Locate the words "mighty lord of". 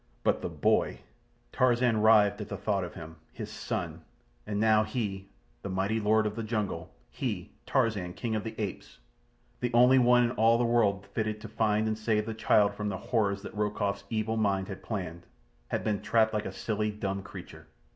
5.69-6.35